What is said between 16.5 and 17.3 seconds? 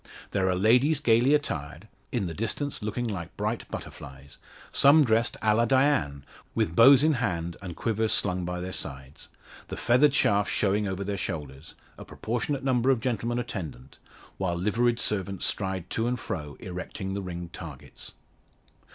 erecting the